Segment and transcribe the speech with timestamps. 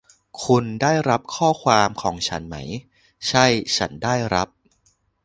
[0.43, 2.55] คุณได้รับข้อความของฉันไหม?
[3.27, 3.45] ใช่
[3.77, 4.47] ฉันได้รับ